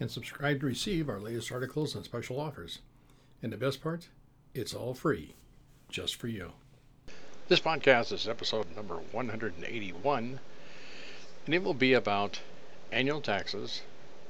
and 0.00 0.10
subscribe 0.10 0.60
to 0.60 0.66
receive 0.66 1.08
our 1.08 1.20
latest 1.20 1.52
articles 1.52 1.94
and 1.94 2.04
special 2.04 2.40
offers. 2.40 2.80
And 3.42 3.52
the 3.52 3.56
best 3.56 3.82
part, 3.82 4.08
it's 4.54 4.74
all 4.74 4.94
free, 4.94 5.34
just 5.88 6.16
for 6.16 6.28
you. 6.28 6.52
This 7.48 7.60
podcast 7.60 8.10
is 8.12 8.26
episode 8.26 8.74
number 8.74 8.96
181, 9.12 10.40
and 11.46 11.54
it 11.54 11.62
will 11.62 11.74
be 11.74 11.92
about 11.92 12.40
annual 12.90 13.20
taxes 13.20 13.82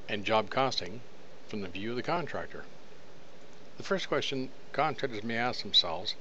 and 0.09 0.25
job 0.25 0.49
costing 0.49 1.01
from 1.47 1.61
the 1.61 1.67
view 1.67 1.91
of 1.91 1.95
the 1.95 2.03
contractor. 2.03 2.65
The 3.77 3.83
first 3.83 4.07
question 4.07 4.49
contractors 4.71 5.23
may 5.23 5.37
ask 5.37 5.61
themselves 5.61 6.15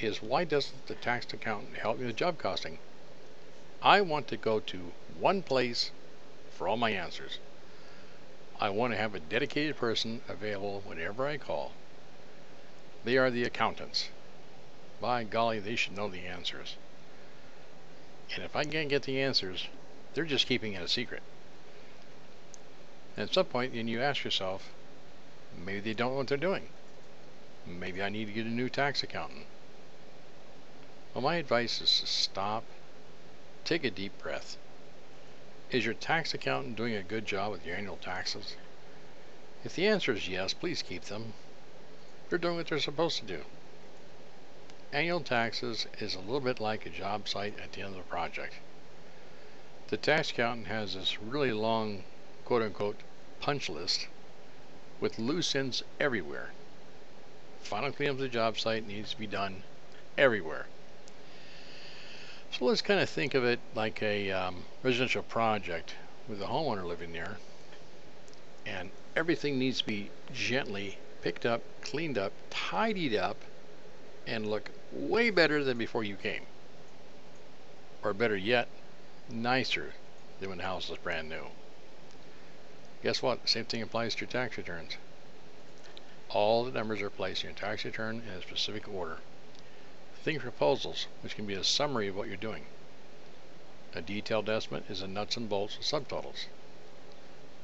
is 0.00 0.22
why 0.22 0.44
doesn't 0.44 0.86
the 0.86 0.94
tax 0.94 1.32
accountant 1.32 1.76
help 1.76 1.98
me 1.98 2.06
with 2.06 2.16
job 2.16 2.38
costing? 2.38 2.78
I 3.82 4.00
want 4.00 4.28
to 4.28 4.36
go 4.36 4.60
to 4.60 4.92
one 5.18 5.42
place 5.42 5.90
for 6.50 6.66
all 6.66 6.76
my 6.76 6.90
answers. 6.90 7.38
I 8.64 8.70
want 8.70 8.94
to 8.94 8.98
have 8.98 9.14
a 9.14 9.20
dedicated 9.20 9.76
person 9.76 10.22
available 10.26 10.80
whenever 10.86 11.26
I 11.26 11.36
call. 11.36 11.72
They 13.04 13.18
are 13.18 13.30
the 13.30 13.44
accountants. 13.44 14.08
By 15.02 15.24
golly, 15.24 15.58
they 15.58 15.76
should 15.76 15.94
know 15.94 16.08
the 16.08 16.24
answers. 16.26 16.76
And 18.34 18.42
if 18.42 18.56
I 18.56 18.64
can't 18.64 18.88
get 18.88 19.02
the 19.02 19.20
answers, 19.20 19.68
they're 20.14 20.24
just 20.24 20.46
keeping 20.46 20.72
it 20.72 20.80
a 20.80 20.88
secret. 20.88 21.22
And 23.18 23.28
at 23.28 23.34
some 23.34 23.44
point, 23.44 23.74
then 23.74 23.86
you 23.86 24.00
ask 24.00 24.24
yourself, 24.24 24.72
maybe 25.62 25.80
they 25.80 25.92
don't 25.92 26.12
know 26.12 26.16
what 26.16 26.28
they're 26.28 26.38
doing. 26.38 26.70
Maybe 27.66 28.02
I 28.02 28.08
need 28.08 28.28
to 28.28 28.32
get 28.32 28.46
a 28.46 28.48
new 28.48 28.70
tax 28.70 29.02
accountant. 29.02 29.44
Well, 31.12 31.20
my 31.20 31.36
advice 31.36 31.82
is 31.82 32.00
to 32.00 32.06
stop, 32.06 32.64
take 33.66 33.84
a 33.84 33.90
deep 33.90 34.16
breath. 34.22 34.56
Is 35.74 35.84
your 35.84 35.94
tax 35.94 36.32
accountant 36.32 36.76
doing 36.76 36.94
a 36.94 37.02
good 37.02 37.26
job 37.26 37.50
with 37.50 37.66
your 37.66 37.74
annual 37.74 37.96
taxes? 37.96 38.54
If 39.64 39.74
the 39.74 39.88
answer 39.88 40.12
is 40.12 40.28
yes, 40.28 40.54
please 40.54 40.82
keep 40.82 41.02
them. 41.02 41.32
They're 42.28 42.38
doing 42.38 42.54
what 42.54 42.68
they're 42.68 42.78
supposed 42.78 43.18
to 43.18 43.24
do. 43.24 43.40
Annual 44.92 45.22
taxes 45.22 45.88
is 45.98 46.14
a 46.14 46.20
little 46.20 46.38
bit 46.38 46.60
like 46.60 46.86
a 46.86 46.90
job 46.90 47.26
site 47.26 47.58
at 47.58 47.72
the 47.72 47.80
end 47.80 47.90
of 47.90 47.96
the 47.96 48.08
project. 48.08 48.54
The 49.88 49.96
tax 49.96 50.30
accountant 50.30 50.68
has 50.68 50.94
this 50.94 51.20
really 51.20 51.52
long, 51.52 52.04
quote 52.44 52.62
unquote, 52.62 53.00
punch 53.40 53.68
list 53.68 54.06
with 55.00 55.18
loose 55.18 55.56
ends 55.56 55.82
everywhere. 55.98 56.52
Final 57.62 57.90
cleanup 57.90 58.14
of 58.14 58.20
the 58.20 58.28
job 58.28 58.60
site 58.60 58.86
needs 58.86 59.10
to 59.10 59.18
be 59.18 59.26
done 59.26 59.64
everywhere. 60.16 60.66
So 62.58 62.66
let's 62.66 62.82
kind 62.82 63.00
of 63.00 63.10
think 63.10 63.34
of 63.34 63.44
it 63.44 63.58
like 63.74 64.00
a 64.00 64.30
um, 64.30 64.54
residential 64.84 65.24
project 65.24 65.96
with 66.28 66.40
a 66.40 66.44
homeowner 66.44 66.84
living 66.84 67.12
there, 67.12 67.36
and 68.64 68.92
everything 69.16 69.58
needs 69.58 69.78
to 69.78 69.86
be 69.86 70.08
gently 70.32 70.96
picked 71.20 71.46
up, 71.46 71.62
cleaned 71.82 72.16
up, 72.16 72.32
tidied 72.50 73.16
up, 73.16 73.36
and 74.28 74.46
look 74.46 74.70
way 74.92 75.30
better 75.30 75.64
than 75.64 75.76
before 75.78 76.04
you 76.04 76.14
came. 76.14 76.42
Or 78.04 78.14
better 78.14 78.36
yet, 78.36 78.68
nicer 79.28 79.92
than 80.38 80.50
when 80.50 80.58
the 80.58 80.64
house 80.64 80.88
was 80.88 80.98
brand 81.00 81.28
new. 81.28 81.46
Guess 83.02 83.20
what? 83.20 83.48
Same 83.48 83.64
thing 83.64 83.82
applies 83.82 84.14
to 84.14 84.20
your 84.20 84.30
tax 84.30 84.56
returns. 84.56 84.96
All 86.30 86.64
the 86.64 86.70
numbers 86.70 87.02
are 87.02 87.10
placed 87.10 87.42
in 87.42 87.50
your 87.50 87.58
tax 87.58 87.84
return 87.84 88.22
in 88.28 88.32
a 88.32 88.42
specific 88.42 88.88
order. 88.88 89.18
Think 90.24 90.40
proposals, 90.40 91.06
which 91.20 91.36
can 91.36 91.44
be 91.44 91.52
a 91.52 91.62
summary 91.62 92.08
of 92.08 92.16
what 92.16 92.28
you're 92.28 92.38
doing. 92.38 92.64
A 93.94 94.00
detailed 94.00 94.48
estimate 94.48 94.84
is 94.88 95.02
a 95.02 95.06
nuts 95.06 95.36
and 95.36 95.50
bolts 95.50 95.76
of 95.76 95.82
subtotals. 95.82 96.46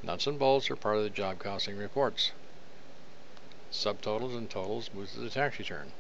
Nuts 0.03 0.27
and 0.27 0.39
bolts 0.39 0.71
are 0.71 0.77
part 0.77 0.99
of 0.99 1.03
the 1.03 1.09
job 1.09 1.39
costing 1.39 1.79
reports. 1.79 2.33
Subtotals 3.73 4.37
and 4.37 4.51
totals 4.51 4.91
move 4.93 5.11
to 5.13 5.21
the 5.21 5.31
tax 5.31 5.59
return. 5.59 5.93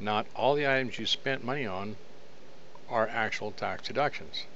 Not 0.00 0.26
all 0.34 0.56
the 0.56 0.66
items 0.66 0.98
you 0.98 1.06
spent 1.06 1.44
money 1.44 1.64
on 1.64 1.94
are 2.88 3.06
actual 3.06 3.52
tax 3.52 3.86
deductions. 3.86 4.46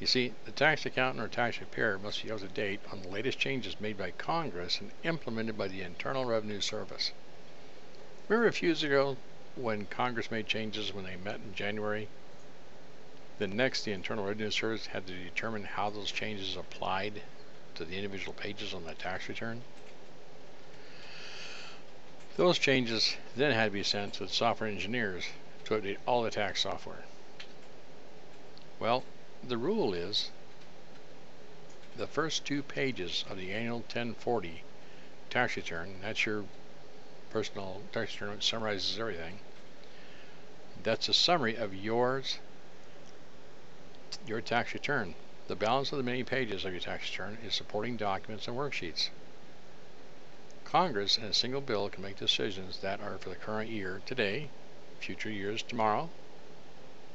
You 0.00 0.08
see, 0.08 0.34
the 0.46 0.50
tax 0.50 0.84
accountant 0.84 1.24
or 1.24 1.28
tax 1.28 1.58
preparer 1.58 1.96
must 1.96 2.24
be 2.24 2.32
up 2.32 2.40
to 2.40 2.48
date 2.48 2.80
on 2.90 3.02
the 3.02 3.08
latest 3.08 3.38
changes 3.38 3.80
made 3.80 3.96
by 3.96 4.10
Congress 4.10 4.80
and 4.80 4.90
implemented 5.04 5.56
by 5.56 5.68
the 5.68 5.82
Internal 5.82 6.24
Revenue 6.24 6.60
Service. 6.60 7.12
Remember 8.28 8.48
a 8.48 8.52
few 8.52 8.68
years 8.68 8.82
ago 8.82 9.16
when 9.54 9.86
Congress 9.86 10.30
made 10.30 10.46
changes 10.46 10.92
when 10.92 11.04
they 11.04 11.16
met 11.16 11.40
in 11.40 11.54
January? 11.54 12.08
Then 13.38 13.56
next, 13.56 13.84
the 13.84 13.92
Internal 13.92 14.26
Revenue 14.26 14.50
Service 14.50 14.84
had 14.84 15.06
to 15.06 15.24
determine 15.24 15.64
how 15.64 15.88
those 15.88 16.12
changes 16.12 16.54
applied 16.54 17.22
to 17.74 17.86
the 17.86 17.96
individual 17.96 18.34
pages 18.34 18.74
on 18.74 18.84
the 18.84 18.92
tax 18.92 19.30
return. 19.30 19.62
Those 22.36 22.58
changes 22.58 23.16
then 23.34 23.52
had 23.52 23.64
to 23.64 23.70
be 23.70 23.82
sent 23.82 24.12
to 24.14 24.24
the 24.26 24.28
software 24.28 24.68
engineers 24.68 25.24
to 25.64 25.80
update 25.80 25.96
all 26.06 26.22
the 26.22 26.30
tax 26.30 26.60
software. 26.60 27.04
Well, 28.78 29.04
the 29.42 29.56
rule 29.56 29.94
is 29.94 30.30
the 31.96 32.06
first 32.06 32.44
two 32.44 32.62
pages 32.62 33.24
of 33.30 33.38
the 33.38 33.54
annual 33.54 33.78
1040 33.78 34.62
tax 35.30 35.56
return, 35.56 36.00
that's 36.02 36.26
your 36.26 36.44
personal 37.30 37.82
tax 37.92 38.14
return 38.14 38.34
which 38.34 38.48
summarizes 38.48 38.98
everything. 38.98 39.38
That's 40.82 41.08
a 41.08 41.14
summary 41.14 41.56
of 41.56 41.74
yours, 41.74 42.38
your 44.26 44.40
tax 44.40 44.74
return. 44.74 45.14
The 45.48 45.56
balance 45.56 45.92
of 45.92 45.98
the 45.98 46.04
many 46.04 46.24
pages 46.24 46.64
of 46.64 46.72
your 46.72 46.80
tax 46.80 47.10
return 47.10 47.38
is 47.44 47.54
supporting 47.54 47.96
documents 47.96 48.46
and 48.46 48.56
worksheets. 48.56 49.10
Congress 50.64 51.16
in 51.16 51.24
a 51.24 51.32
single 51.32 51.62
bill 51.62 51.88
can 51.88 52.02
make 52.02 52.18
decisions 52.18 52.78
that 52.80 53.00
are 53.00 53.16
for 53.18 53.30
the 53.30 53.36
current 53.36 53.70
year 53.70 54.02
today, 54.04 54.50
future 55.00 55.30
years 55.30 55.62
tomorrow, 55.62 56.10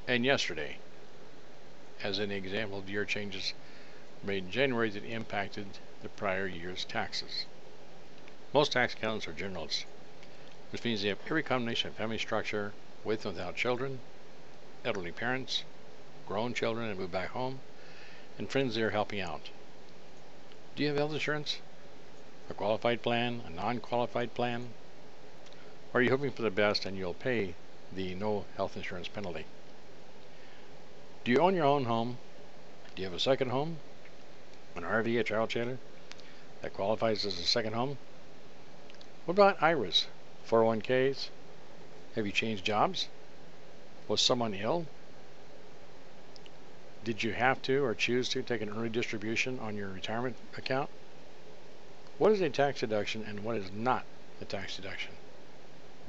and 0.08 0.26
yesterday 0.26 0.78
as 2.04 2.20
an 2.20 2.32
example 2.32 2.80
of 2.80 2.90
year 2.90 3.06
changes 3.06 3.54
made 4.24 4.46
in 4.46 4.52
January 4.52 4.90
that 4.90 5.06
impacted 5.06 5.68
the 6.02 6.10
prior 6.10 6.48
year's 6.48 6.84
taxes. 6.86 7.46
Most 8.54 8.72
tax 8.72 8.94
accountants 8.94 9.28
are 9.28 9.34
generalists, 9.34 9.86
which 10.74 10.84
means 10.84 11.04
they 11.04 11.10
have 11.10 11.20
every 11.28 11.44
combination 11.44 11.88
of 11.88 11.96
family 11.96 12.18
structure 12.18 12.74
with 13.04 13.24
and 13.28 13.36
without 13.36 13.56
children, 13.56 14.00
elderly 14.84 15.12
parents, 15.12 15.62
grown 16.28 16.52
children 16.52 16.90
and 16.90 17.00
move 17.00 17.12
back 17.12 17.30
home, 17.30 17.60
and 18.40 18.50
friends 18.50 18.74
they 18.74 18.82
are 18.82 18.90
helping 18.90 19.22
out. 19.22 19.52
Do 20.76 20.82
you 20.82 20.90
have 20.90 20.98
health 20.98 21.14
insurance? 21.14 21.60
A 22.50 22.56
qualified 22.56 23.04
plan? 23.04 23.44
A 23.46 23.52
non 23.52 23.82
qualified 23.82 24.34
plan? 24.34 24.70
Or 25.94 26.00
are 26.00 26.04
you 26.04 26.10
hoping 26.10 26.32
for 26.32 26.42
the 26.42 26.50
best 26.50 26.88
and 26.88 26.98
you'll 26.98 27.14
pay 27.14 27.54
the 27.96 28.16
no 28.16 28.46
health 28.58 28.76
insurance 28.76 29.08
penalty? 29.08 29.46
Do 31.24 31.32
you 31.32 31.38
own 31.38 31.54
your 31.54 31.66
own 31.66 31.86
home? 31.86 32.18
Do 32.96 33.04
you 33.04 33.08
have 33.08 33.16
a 33.16 33.20
second 33.20 33.52
home? 33.52 33.78
An 34.76 34.82
RV, 34.82 35.20
a 35.20 35.24
child 35.24 35.52
trailer 35.52 35.78
that 36.64 36.74
qualifies 36.74 37.26
as 37.26 37.38
a 37.38 37.44
second 37.44 37.74
home? 37.74 38.00
What 39.26 39.36
about 39.36 39.62
IRAs, 39.62 40.08
401ks? 40.50 41.30
Have 42.16 42.26
you 42.26 42.32
changed 42.32 42.66
jobs? 42.66 43.08
Was 44.08 44.22
someone 44.22 44.54
ill? 44.54 44.86
Did 47.04 47.24
you 47.24 47.34
have 47.34 47.62
to 47.64 47.84
or 47.84 47.94
choose 47.94 48.30
to 48.30 48.42
take 48.44 48.62
an 48.62 48.70
early 48.70 48.90
distribution 48.90 49.60
on 49.60 49.76
your 49.76 49.90
retirement 49.90 50.36
account? 50.58 50.90
What 52.18 52.32
is 52.32 52.42
a 52.42 52.50
tax 52.50 52.80
deduction 52.80 53.26
and 53.28 53.44
what 53.44 53.58
is 53.58 53.72
not 53.72 54.06
a 54.40 54.46
tax 54.46 54.76
deduction? 54.76 55.12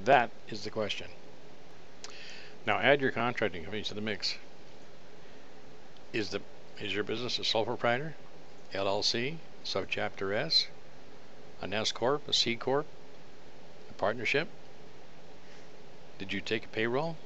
That 0.04 0.30
is 0.48 0.64
the 0.64 0.70
question. 0.70 1.08
Now 2.66 2.78
add 2.78 3.00
your 3.00 3.10
contracting 3.10 3.62
company 3.62 3.82
to 3.82 3.94
the 3.94 4.00
mix. 4.00 4.36
Is 6.12 6.30
the 6.30 6.42
is 6.80 6.94
your 6.94 7.04
business 7.04 7.38
a 7.38 7.44
sole 7.44 7.64
proprietor, 7.64 8.14
LLC, 8.72 9.36
subchapter 9.64 10.34
S, 10.34 10.66
an 11.60 11.72
S 11.72 11.92
corp, 11.92 12.26
a 12.28 12.32
C 12.32 12.56
corp, 12.56 12.86
partnership? 14.04 14.48
Did 16.18 16.30
you 16.30 16.42
take 16.42 16.66
a 16.66 16.68
payroll? 16.68 17.16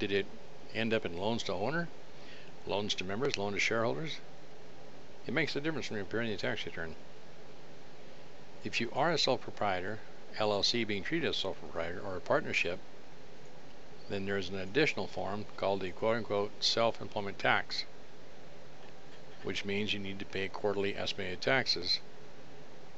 Did 0.00 0.10
it 0.10 0.26
end 0.74 0.92
up 0.92 1.06
in 1.06 1.16
loans 1.16 1.44
to 1.44 1.52
owner, 1.52 1.86
loans 2.66 2.92
to 2.96 3.04
members, 3.04 3.38
loan 3.38 3.52
to 3.52 3.60
shareholders? 3.60 4.16
It 5.28 5.32
makes 5.32 5.54
a 5.54 5.60
difference 5.60 5.88
when 5.88 5.98
you're 5.98 6.06
preparing 6.06 6.32
the 6.32 6.36
tax 6.36 6.66
return. 6.66 6.96
If 8.64 8.80
you 8.80 8.90
are 8.94 9.12
a 9.12 9.16
sole 9.16 9.38
proprietor, 9.38 10.00
LLC 10.38 10.84
being 10.84 11.04
treated 11.04 11.28
as 11.28 11.36
sole 11.36 11.54
proprietor, 11.54 12.00
or 12.04 12.16
a 12.16 12.20
partnership, 12.20 12.80
then 14.08 14.26
there's 14.26 14.48
an 14.48 14.58
additional 14.58 15.06
form 15.06 15.46
called 15.56 15.82
the 15.82 15.92
quote 15.92 16.16
unquote 16.16 16.64
self 16.64 17.00
employment 17.00 17.38
tax, 17.38 17.84
which 19.44 19.64
means 19.64 19.92
you 19.92 20.00
need 20.00 20.18
to 20.18 20.24
pay 20.24 20.48
quarterly 20.48 20.96
estimated 20.96 21.40
taxes 21.40 22.00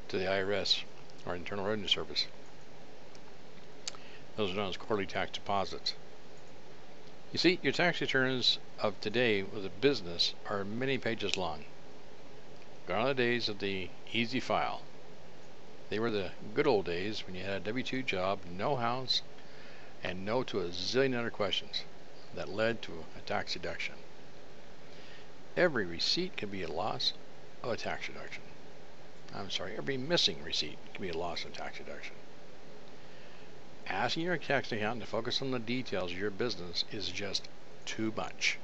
to 0.08 0.16
the 0.16 0.24
IRS 0.24 0.84
or 1.26 1.34
Internal 1.34 1.66
Revenue 1.66 1.88
Service. 1.88 2.26
Those 4.36 4.52
are 4.52 4.56
known 4.56 4.68
as 4.68 4.76
quarterly 4.76 5.06
tax 5.06 5.32
deposits. 5.32 5.94
You 7.32 7.38
see, 7.38 7.58
your 7.62 7.72
tax 7.72 8.00
returns 8.00 8.58
of 8.78 9.00
today 9.00 9.42
with 9.42 9.64
a 9.64 9.70
business 9.70 10.34
are 10.48 10.64
many 10.64 10.98
pages 10.98 11.36
long. 11.36 11.64
Gone 12.86 13.00
are 13.00 13.08
the 13.08 13.14
days 13.14 13.48
of 13.48 13.58
the 13.58 13.88
easy 14.12 14.38
file. 14.38 14.82
They 15.88 15.98
were 15.98 16.10
the 16.10 16.32
good 16.54 16.66
old 16.66 16.84
days 16.84 17.24
when 17.26 17.34
you 17.34 17.44
had 17.44 17.62
a 17.62 17.64
W 17.64 17.82
2 17.82 18.02
job, 18.02 18.40
no 18.50 18.76
house, 18.76 19.22
and 20.04 20.24
no 20.24 20.42
to 20.44 20.60
a 20.60 20.68
zillion 20.68 21.18
other 21.18 21.30
questions 21.30 21.84
that 22.34 22.48
led 22.48 22.82
to 22.82 23.06
a 23.16 23.22
tax 23.22 23.54
deduction. 23.54 23.94
Every 25.56 25.86
receipt 25.86 26.36
can 26.36 26.50
be 26.50 26.62
a 26.62 26.70
loss 26.70 27.14
of 27.62 27.70
a 27.70 27.76
tax 27.76 28.08
deduction. 28.08 28.42
I'm 29.34 29.50
sorry, 29.50 29.76
every 29.76 29.96
missing 29.96 30.42
receipt 30.42 30.78
can 30.92 31.02
be 31.02 31.08
a 31.08 31.16
loss 31.16 31.44
of 31.44 31.54
tax 31.54 31.78
deduction. 31.78 32.14
Asking 33.88 34.24
your 34.24 34.36
tax 34.36 34.72
accountant 34.72 35.02
to 35.02 35.10
focus 35.10 35.40
on 35.40 35.52
the 35.52 35.58
details 35.58 36.12
of 36.12 36.18
your 36.18 36.30
business 36.30 36.84
is 36.90 37.08
just 37.08 37.48
too 37.84 38.12
much. 38.16 38.58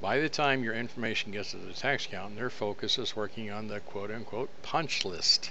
By 0.00 0.18
the 0.18 0.30
time 0.30 0.64
your 0.64 0.74
information 0.74 1.30
gets 1.30 1.50
to 1.50 1.58
the 1.58 1.74
tax 1.74 2.06
accountant, 2.06 2.36
their 2.36 2.50
focus 2.50 2.98
is 2.98 3.14
working 3.14 3.50
on 3.50 3.68
the 3.68 3.80
quote 3.80 4.10
unquote 4.10 4.50
punch 4.62 5.04
list. 5.04 5.50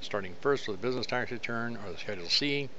Starting 0.00 0.34
first 0.40 0.66
with 0.66 0.80
the 0.80 0.86
business 0.86 1.06
tax 1.06 1.30
return 1.30 1.76
or 1.76 1.92
the 1.92 1.98
Schedule 1.98 2.28
C 2.28 2.70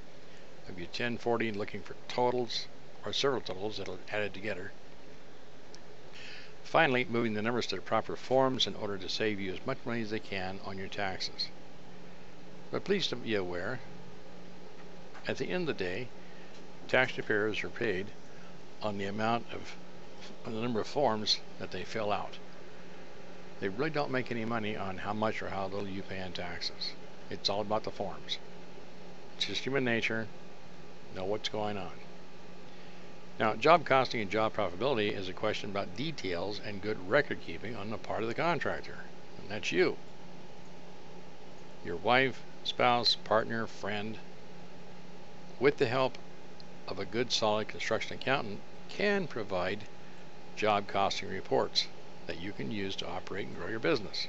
of 0.68 0.78
your 0.78 0.86
1040 0.86 1.48
and 1.48 1.56
looking 1.56 1.82
for 1.82 1.94
totals 2.08 2.66
or 3.04 3.12
several 3.12 3.40
totals 3.40 3.78
that 3.78 3.88
are 3.88 3.98
added 4.12 4.34
together. 4.34 4.72
Finally, 6.64 7.04
moving 7.04 7.34
the 7.34 7.42
numbers 7.42 7.66
to 7.66 7.76
the 7.76 7.82
proper 7.82 8.16
forms 8.16 8.66
in 8.66 8.74
order 8.74 8.98
to 8.98 9.08
save 9.08 9.40
you 9.40 9.52
as 9.52 9.66
much 9.66 9.78
money 9.84 10.02
as 10.02 10.10
they 10.10 10.18
can 10.18 10.60
on 10.64 10.78
your 10.78 10.88
taxes. 10.88 11.48
But 12.70 12.84
please 12.84 13.08
be 13.08 13.34
aware, 13.34 13.80
at 15.26 15.36
the 15.38 15.46
end 15.46 15.68
of 15.68 15.78
the 15.78 15.84
day, 15.84 16.08
tax 16.88 17.12
preparers 17.12 17.62
are 17.62 17.68
paid 17.68 18.06
on 18.82 18.98
the 18.98 19.04
amount 19.04 19.46
of 19.52 19.76
on 20.46 20.54
the 20.54 20.60
number 20.60 20.80
of 20.80 20.86
forms 20.86 21.40
that 21.58 21.70
they 21.70 21.84
fill 21.84 22.12
out. 22.12 22.38
They 23.60 23.68
really 23.68 23.90
don't 23.90 24.10
make 24.10 24.30
any 24.30 24.44
money 24.44 24.76
on 24.76 24.98
how 24.98 25.12
much 25.12 25.42
or 25.42 25.50
how 25.50 25.66
little 25.66 25.88
you 25.88 26.02
pay 26.02 26.20
in 26.20 26.32
taxes. 26.32 26.92
It's 27.28 27.48
all 27.48 27.60
about 27.60 27.84
the 27.84 27.90
forms. 27.90 28.38
It's 29.36 29.46
just 29.46 29.64
human 29.64 29.84
nature. 29.84 30.26
Know 31.14 31.24
what's 31.24 31.48
going 31.48 31.76
on. 31.76 31.92
Now, 33.38 33.54
job 33.54 33.86
costing 33.86 34.20
and 34.20 34.30
job 34.30 34.54
profitability 34.54 35.16
is 35.16 35.28
a 35.28 35.32
question 35.32 35.70
about 35.70 35.96
details 35.96 36.60
and 36.64 36.82
good 36.82 37.08
record 37.08 37.38
keeping 37.46 37.74
on 37.76 37.90
the 37.90 37.96
part 37.96 38.22
of 38.22 38.28
the 38.28 38.34
contractor. 38.34 38.98
And 39.40 39.50
that's 39.50 39.72
you. 39.72 39.96
Your 41.84 41.96
wife, 41.96 42.42
spouse, 42.64 43.14
partner, 43.14 43.66
friend, 43.66 44.18
with 45.60 45.76
the 45.76 45.86
help 45.86 46.18
of 46.88 46.98
a 46.98 47.04
good 47.04 47.30
solid 47.30 47.68
construction 47.68 48.16
accountant, 48.16 48.60
can 48.88 49.28
provide 49.28 49.84
job 50.56 50.88
costing 50.88 51.28
reports 51.28 51.86
that 52.26 52.40
you 52.40 52.52
can 52.52 52.70
use 52.70 52.96
to 52.96 53.08
operate 53.08 53.46
and 53.46 53.56
grow 53.56 53.68
your 53.68 53.78
business. 53.78 54.26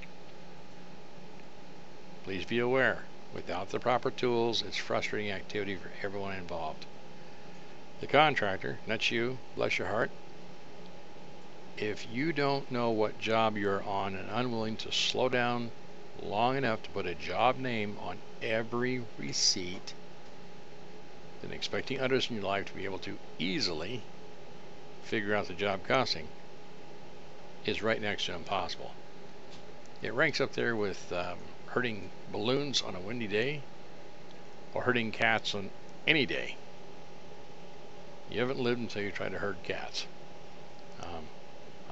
Please 2.23 2.45
be 2.45 2.59
aware, 2.59 3.05
without 3.33 3.69
the 3.69 3.79
proper 3.79 4.11
tools, 4.11 4.61
it's 4.61 4.77
frustrating 4.77 5.31
activity 5.31 5.75
for 5.75 5.91
everyone 6.03 6.35
involved. 6.35 6.85
The 7.99 8.07
contractor, 8.07 8.79
that's 8.85 9.09
you, 9.11 9.37
bless 9.55 9.77
your 9.77 9.87
heart. 9.87 10.11
If 11.77 12.07
you 12.07 12.31
don't 12.33 12.69
know 12.69 12.91
what 12.91 13.17
job 13.17 13.57
you're 13.57 13.83
on 13.83 14.15
and 14.15 14.29
unwilling 14.29 14.77
to 14.77 14.91
slow 14.91 15.29
down 15.29 15.71
long 16.21 16.57
enough 16.57 16.83
to 16.83 16.91
put 16.91 17.07
a 17.07 17.15
job 17.15 17.57
name 17.57 17.97
on 17.99 18.19
every 18.41 19.01
receipt, 19.17 19.93
then 21.41 21.51
expecting 21.51 21.99
others 21.99 22.29
in 22.29 22.35
your 22.35 22.45
life 22.45 22.65
to 22.65 22.75
be 22.75 22.85
able 22.85 22.99
to 22.99 23.17
easily 23.39 24.01
figure 25.01 25.35
out 25.35 25.47
the 25.47 25.53
job 25.53 25.81
costing 25.83 26.27
is 27.65 27.81
right 27.81 28.01
next 28.01 28.25
to 28.25 28.33
impossible. 28.33 28.91
It 30.01 30.13
ranks 30.13 30.41
up 30.41 30.53
there 30.53 30.75
with 30.75 31.11
um, 31.11 31.37
hurting 31.67 32.09
balloons 32.31 32.81
on 32.81 32.95
a 32.95 32.99
windy 32.99 33.27
day 33.27 33.61
or 34.73 34.83
hurting 34.83 35.11
cats 35.11 35.53
on 35.53 35.69
any 36.07 36.25
day. 36.25 36.55
You 38.29 38.39
haven't 38.39 38.59
lived 38.59 38.79
until 38.79 39.03
you 39.03 39.11
try 39.11 39.29
to 39.29 39.37
herd 39.37 39.57
cats. 39.63 40.05
Um, 41.01 41.27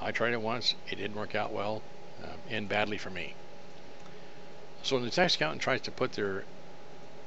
I 0.00 0.10
tried 0.10 0.32
it 0.32 0.40
once, 0.40 0.74
it 0.90 0.96
didn't 0.96 1.16
work 1.16 1.34
out 1.34 1.52
well, 1.52 1.82
um, 2.24 2.40
and 2.48 2.68
badly 2.68 2.98
for 2.98 3.10
me. 3.10 3.34
So 4.82 4.96
when 4.96 5.04
the 5.04 5.10
tax 5.10 5.34
accountant 5.34 5.60
tries 5.60 5.82
to 5.82 5.90
put 5.90 6.12
their 6.12 6.44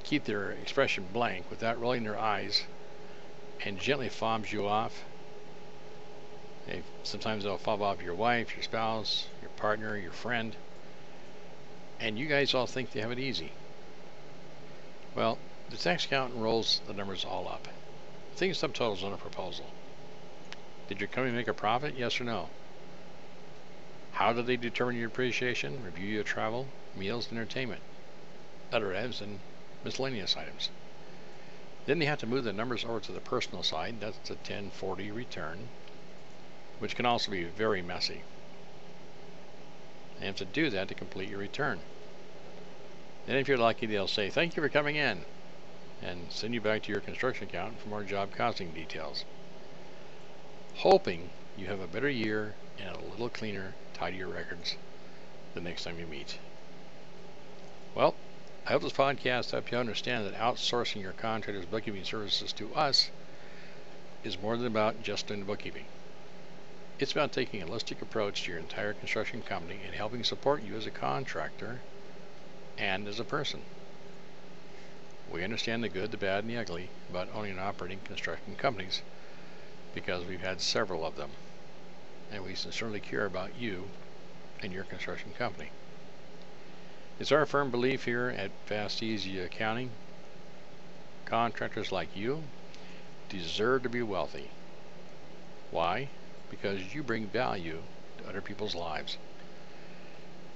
keep 0.03 0.25
their 0.25 0.51
expression 0.51 1.05
blank 1.13 1.50
without 1.50 1.79
rolling 1.79 2.03
their 2.03 2.19
eyes 2.19 2.63
and 3.65 3.79
gently 3.79 4.09
fobs 4.09 4.51
you 4.51 4.67
off, 4.67 5.03
they, 6.67 6.81
sometimes 7.03 7.44
they'll 7.44 7.57
fob 7.57 7.81
off 7.81 8.01
your 8.01 8.15
wife, 8.15 8.55
your 8.55 8.63
spouse, 8.63 9.25
your 9.41 9.50
partner, 9.51 9.97
your 9.97 10.11
friend, 10.11 10.55
and 12.00 12.17
you 12.17 12.25
guys 12.27 12.53
all 12.53 12.67
think 12.67 12.91
they 12.91 13.01
have 13.01 13.11
it 13.11 13.19
easy. 13.19 13.51
Well, 15.15 15.38
the 15.69 15.77
tax 15.77 16.05
accountant 16.05 16.41
rolls 16.41 16.81
the 16.88 16.94
numbers 16.94 17.25
all 17.25 17.47
up. 17.47 17.67
Think 18.35 18.53
subtotals 18.53 19.03
on 19.03 19.13
a 19.13 19.17
proposal. 19.17 19.65
Did 20.89 21.00
your 21.00 21.07
company 21.07 21.35
make 21.35 21.47
a 21.47 21.53
profit? 21.53 21.95
Yes 21.97 22.19
or 22.19 22.23
no? 22.23 22.50
How 24.13 24.33
do 24.33 24.41
they 24.41 24.57
determine 24.57 24.95
your 24.95 25.07
depreciation? 25.07 25.83
Review 25.83 26.07
your 26.07 26.23
travel, 26.23 26.67
meals, 26.95 27.31
entertainment, 27.31 27.81
other 28.71 28.95
items, 28.95 29.21
and 29.21 29.39
miscellaneous 29.83 30.38
items. 30.38 30.69
Then 31.85 32.00
they 32.00 32.06
have 32.06 32.19
to 32.19 32.27
move 32.27 32.44
the 32.44 32.53
numbers 32.53 32.85
over 32.85 33.00
to 33.00 33.12
the 33.12 33.19
personal 33.19 33.63
side. 33.63 33.95
That's 34.00 34.18
the 34.27 34.35
1040 34.35 35.12
return 35.12 35.68
which 36.83 36.97
can 36.97 37.06
also 37.06 37.31
be 37.31 37.45
very 37.45 37.81
messy. 37.81 38.21
And 40.18 40.25
have 40.25 40.35
to 40.35 40.45
do 40.45 40.69
that 40.69 40.89
to 40.89 40.94
complete 40.94 41.30
your 41.30 41.39
return. 41.39 41.80
Then 43.25 43.38
if 43.38 43.48
you're 43.48 43.58
lucky, 43.58 43.86
they'll 43.86 44.05
say, 44.05 44.29
thank 44.29 44.58
you 44.58 44.62
for 44.62 44.67
coming 44.67 44.98
in, 44.98 45.19
and 46.01 46.19
send 46.29 46.53
you 46.53 46.60
back 46.60 46.84
to 46.84 46.91
your 46.91 47.00
construction 47.00 47.48
account 47.48 47.79
for 47.79 47.88
more 47.88 48.03
job 48.03 48.36
costing 48.36 48.72
details. 48.74 49.24
Hoping 50.75 51.29
you 51.58 51.67
have 51.67 51.79
a 51.79 51.88
better 51.88 52.10
year 52.10 52.53
and 52.86 52.93
a 52.93 53.12
little 53.12 53.29
cleaner, 53.29 53.74
tidier 53.93 54.27
records 54.27 54.75
the 55.55 55.62
next 55.62 55.86
time 55.86 55.98
you 55.98 56.08
meet. 56.08 56.38
Well, 57.96 58.13
I 58.65 58.72
hope 58.72 58.82
this 58.84 58.93
podcast 58.93 59.51
helped 59.51 59.74
you 59.74 59.77
understand 59.77 60.25
that 60.25 60.39
outsourcing 60.39 61.01
your 61.01 61.12
contractor's 61.12 61.65
bookkeeping 61.65 62.05
services 62.05 62.53
to 62.53 62.74
us 62.74 63.10
is 64.24 64.38
more 64.38 64.55
than 64.55 64.67
about 64.67 65.03
just 65.03 65.27
doing 65.27 65.43
bookkeeping. 65.43 65.86
It's 66.98 67.12
about 67.12 67.34
taking 67.34 67.62
a 67.62 67.65
holistic 67.65 68.01
approach 68.01 68.43
to 68.43 68.51
your 68.51 68.62
entire 68.62 68.93
construction 68.93 69.41
company 69.41 69.82
and 69.86 69.93
helping 69.93 70.24
support 70.24 70.63
you 70.63 70.77
as 70.77 70.86
a 70.86 70.91
contractor 70.91 71.82
and 72.77 73.05
as 73.05 73.20
a 73.20 73.25
person. 73.25 73.63
We 75.29 75.43
understand 75.43 75.84
the 75.84 75.89
good, 75.89 76.12
the 76.12 76.17
bad, 76.17 76.46
and 76.46 76.50
the 76.50 76.58
ugly 76.58 76.89
about 77.10 77.27
owning 77.34 77.51
and 77.51 77.60
operating 77.60 78.00
construction 78.00 78.55
companies 78.55 79.01
because 79.93 80.25
we've 80.25 80.39
had 80.39 80.62
several 80.62 81.05
of 81.05 81.17
them. 81.17 81.32
And 82.32 82.46
we 82.46 82.55
sincerely 82.55 83.01
care 83.01 83.25
about 83.25 83.58
you 83.58 83.89
and 84.62 84.72
your 84.72 84.86
construction 84.86 85.34
company. 85.34 85.72
It's 87.20 87.32
our 87.32 87.46
firm 87.46 87.72
belief 87.72 88.05
here 88.05 88.34
at 88.38 88.51
Fast 88.65 89.03
Easy 89.03 89.39
Accounting 89.39 89.91
contractors 91.25 91.91
like 91.91 92.15
you 92.15 92.43
deserve 93.29 93.84
to 93.84 93.89
be 93.89 94.01
wealthy. 94.01 94.50
Why? 95.72 96.10
because 96.53 96.93
you 96.93 97.01
bring 97.01 97.25
value 97.25 97.79
to 98.17 98.29
other 98.29 98.41
people's 98.41 98.75
lives. 98.75 99.17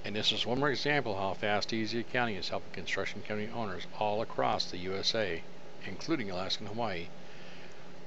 And 0.04 0.14
this 0.14 0.30
is 0.30 0.46
one 0.46 0.60
more 0.60 0.70
example 0.70 1.16
how 1.16 1.34
Fast 1.34 1.72
Easy 1.72 1.98
Accounting 1.98 2.36
is 2.36 2.48
helping 2.48 2.70
construction 2.72 3.22
company 3.22 3.50
owners 3.52 3.86
all 3.98 4.22
across 4.22 4.70
the 4.70 4.78
USA, 4.78 5.42
including 5.86 6.30
Alaska 6.30 6.60
and 6.60 6.68
Hawaii, 6.68 7.08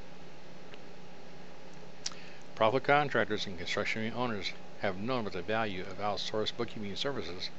Profit 2.54 2.84
contractors 2.84 3.48
and 3.48 3.58
construction 3.58 4.14
owners 4.16 4.52
have 4.82 4.98
known 4.98 5.22
about 5.22 5.34
the 5.34 5.42
value 5.42 5.84
of 5.84 6.00
outsourced 6.00 6.58
bookkeeping 6.58 6.96
services 6.96 7.50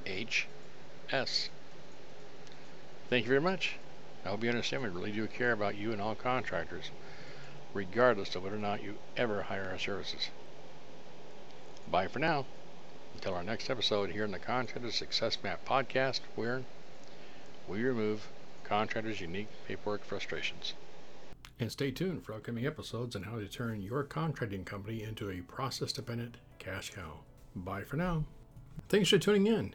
HS. 0.06 1.50
Thank 3.10 3.24
you 3.24 3.28
very 3.28 3.40
much. 3.40 3.76
I 4.24 4.30
hope 4.30 4.42
you 4.42 4.48
understand 4.48 4.82
we 4.82 4.88
really 4.88 5.12
do 5.12 5.26
care 5.26 5.52
about 5.52 5.76
you 5.76 5.92
and 5.92 6.00
all 6.00 6.14
contractors, 6.14 6.90
regardless 7.74 8.34
of 8.34 8.42
whether 8.42 8.56
or 8.56 8.60
not 8.60 8.82
you 8.82 8.96
ever 9.16 9.42
hire 9.42 9.68
our 9.70 9.78
services. 9.78 10.30
Bye 11.88 12.08
for 12.08 12.18
now. 12.18 12.46
Until 13.14 13.34
our 13.34 13.44
next 13.44 13.70
episode 13.70 14.10
here 14.10 14.24
in 14.24 14.32
the 14.32 14.38
Contractor 14.38 14.90
Success 14.90 15.38
Map 15.42 15.64
podcast, 15.64 16.20
where 16.34 16.62
we 17.68 17.82
remove 17.82 18.28
contractors' 18.64 19.20
unique 19.20 19.48
paperwork 19.66 20.04
frustrations. 20.04 20.74
And 21.58 21.70
stay 21.70 21.90
tuned 21.90 22.24
for 22.24 22.34
upcoming 22.34 22.66
episodes 22.66 23.16
on 23.16 23.22
how 23.22 23.38
to 23.38 23.46
turn 23.46 23.80
your 23.80 24.02
contracting 24.02 24.64
company 24.64 25.02
into 25.02 25.30
a 25.30 25.40
process 25.40 25.92
dependent 25.92 26.36
cash 26.58 26.92
cow. 26.92 27.20
Bye 27.54 27.84
for 27.84 27.96
now. 27.96 28.24
Thanks 28.88 29.08
for 29.08 29.18
tuning 29.18 29.46
in. 29.46 29.74